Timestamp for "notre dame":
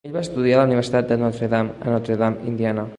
1.25-1.77, 1.95-2.53